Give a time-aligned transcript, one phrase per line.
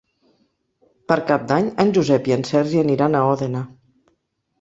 [1.11, 3.63] Per Cap d'Any en Josep i en Sergi aniran a Òdena.